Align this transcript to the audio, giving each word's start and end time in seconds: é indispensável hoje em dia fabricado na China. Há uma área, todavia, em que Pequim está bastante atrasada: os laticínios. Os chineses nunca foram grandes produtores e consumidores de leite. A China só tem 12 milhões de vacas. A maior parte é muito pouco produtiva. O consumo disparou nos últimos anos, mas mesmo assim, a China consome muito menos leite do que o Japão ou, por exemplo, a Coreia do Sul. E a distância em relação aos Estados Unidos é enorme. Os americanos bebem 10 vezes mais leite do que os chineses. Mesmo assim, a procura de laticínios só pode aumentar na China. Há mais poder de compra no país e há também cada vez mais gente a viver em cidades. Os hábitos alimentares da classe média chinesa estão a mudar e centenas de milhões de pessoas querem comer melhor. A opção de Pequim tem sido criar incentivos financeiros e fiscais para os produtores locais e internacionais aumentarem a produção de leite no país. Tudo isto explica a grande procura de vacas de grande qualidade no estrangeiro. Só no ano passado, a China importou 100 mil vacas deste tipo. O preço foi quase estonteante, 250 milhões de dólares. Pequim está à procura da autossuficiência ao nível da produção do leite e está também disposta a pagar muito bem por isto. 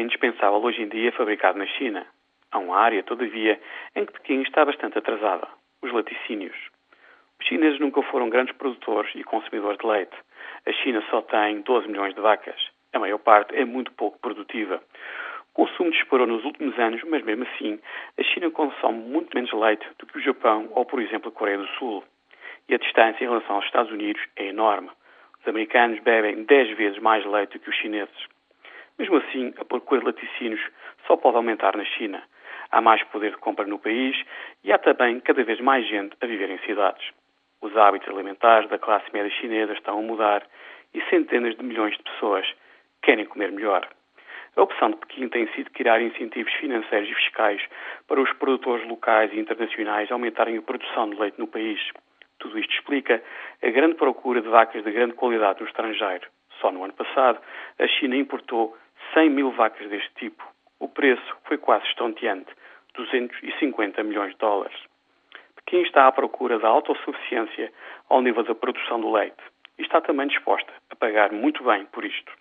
é 0.00 0.02
indispensável 0.02 0.60
hoje 0.62 0.82
em 0.82 0.88
dia 0.88 1.12
fabricado 1.12 1.58
na 1.58 1.66
China. 1.66 2.06
Há 2.50 2.58
uma 2.58 2.76
área, 2.76 3.02
todavia, 3.02 3.60
em 3.94 4.06
que 4.06 4.12
Pequim 4.14 4.40
está 4.42 4.64
bastante 4.64 4.98
atrasada: 4.98 5.46
os 5.82 5.92
laticínios. 5.92 6.56
Os 7.38 7.46
chineses 7.46 7.78
nunca 7.78 8.02
foram 8.04 8.28
grandes 8.28 8.54
produtores 8.56 9.14
e 9.14 9.22
consumidores 9.22 9.78
de 9.78 9.86
leite. 9.86 10.16
A 10.66 10.72
China 10.72 11.02
só 11.10 11.22
tem 11.22 11.60
12 11.60 11.88
milhões 11.88 12.14
de 12.14 12.20
vacas. 12.20 12.56
A 12.92 12.98
maior 12.98 13.18
parte 13.18 13.54
é 13.54 13.64
muito 13.64 13.92
pouco 13.92 14.18
produtiva. 14.18 14.82
O 15.50 15.66
consumo 15.66 15.90
disparou 15.90 16.26
nos 16.26 16.44
últimos 16.44 16.78
anos, 16.78 17.02
mas 17.04 17.22
mesmo 17.22 17.44
assim, 17.44 17.78
a 18.18 18.22
China 18.22 18.50
consome 18.50 18.98
muito 18.98 19.34
menos 19.34 19.52
leite 19.52 19.86
do 19.98 20.06
que 20.06 20.18
o 20.18 20.22
Japão 20.22 20.68
ou, 20.72 20.84
por 20.84 21.00
exemplo, 21.00 21.28
a 21.28 21.32
Coreia 21.32 21.58
do 21.58 21.66
Sul. 21.78 22.02
E 22.68 22.74
a 22.74 22.78
distância 22.78 23.22
em 23.22 23.28
relação 23.28 23.56
aos 23.56 23.64
Estados 23.64 23.92
Unidos 23.92 24.22
é 24.36 24.46
enorme. 24.46 24.90
Os 25.40 25.48
americanos 25.48 26.00
bebem 26.00 26.44
10 26.44 26.76
vezes 26.76 26.98
mais 26.98 27.24
leite 27.26 27.58
do 27.58 27.60
que 27.60 27.70
os 27.70 27.76
chineses. 27.76 28.39
Mesmo 29.00 29.16
assim, 29.16 29.54
a 29.56 29.64
procura 29.64 30.00
de 30.02 30.06
laticínios 30.08 30.60
só 31.06 31.16
pode 31.16 31.34
aumentar 31.34 31.74
na 31.74 31.86
China. 31.86 32.22
Há 32.70 32.82
mais 32.82 33.02
poder 33.04 33.30
de 33.30 33.38
compra 33.38 33.66
no 33.66 33.78
país 33.78 34.14
e 34.62 34.70
há 34.70 34.76
também 34.76 35.18
cada 35.20 35.42
vez 35.42 35.58
mais 35.58 35.88
gente 35.88 36.14
a 36.20 36.26
viver 36.26 36.50
em 36.50 36.58
cidades. 36.66 37.02
Os 37.62 37.74
hábitos 37.78 38.10
alimentares 38.10 38.68
da 38.68 38.78
classe 38.78 39.10
média 39.10 39.30
chinesa 39.40 39.72
estão 39.72 39.98
a 39.98 40.02
mudar 40.02 40.46
e 40.92 41.00
centenas 41.08 41.56
de 41.56 41.64
milhões 41.64 41.96
de 41.96 42.02
pessoas 42.02 42.46
querem 43.00 43.24
comer 43.24 43.50
melhor. 43.52 43.88
A 44.54 44.60
opção 44.60 44.90
de 44.90 44.98
Pequim 44.98 45.30
tem 45.30 45.46
sido 45.54 45.70
criar 45.70 46.02
incentivos 46.02 46.52
financeiros 46.60 47.08
e 47.08 47.14
fiscais 47.14 47.62
para 48.06 48.20
os 48.20 48.30
produtores 48.34 48.86
locais 48.86 49.32
e 49.32 49.40
internacionais 49.40 50.12
aumentarem 50.12 50.58
a 50.58 50.62
produção 50.62 51.08
de 51.08 51.18
leite 51.18 51.38
no 51.38 51.46
país. 51.46 51.80
Tudo 52.38 52.58
isto 52.58 52.74
explica 52.74 53.22
a 53.62 53.70
grande 53.70 53.94
procura 53.94 54.42
de 54.42 54.48
vacas 54.48 54.84
de 54.84 54.90
grande 54.90 55.14
qualidade 55.14 55.60
no 55.60 55.66
estrangeiro. 55.66 56.28
Só 56.60 56.70
no 56.70 56.84
ano 56.84 56.92
passado, 56.92 57.40
a 57.78 57.86
China 57.86 58.14
importou 58.14 58.76
100 59.14 59.30
mil 59.30 59.50
vacas 59.52 59.88
deste 59.88 60.12
tipo. 60.14 60.42
O 60.78 60.88
preço 60.88 61.36
foi 61.44 61.58
quase 61.58 61.86
estonteante, 61.86 62.50
250 62.94 64.02
milhões 64.02 64.32
de 64.32 64.38
dólares. 64.38 64.76
Pequim 65.56 65.82
está 65.82 66.06
à 66.06 66.12
procura 66.12 66.58
da 66.58 66.68
autossuficiência 66.68 67.72
ao 68.08 68.22
nível 68.22 68.42
da 68.42 68.54
produção 68.54 69.00
do 69.00 69.12
leite 69.12 69.42
e 69.78 69.82
está 69.82 70.00
também 70.00 70.26
disposta 70.26 70.72
a 70.90 70.96
pagar 70.96 71.32
muito 71.32 71.62
bem 71.62 71.86
por 71.86 72.04
isto. 72.04 72.32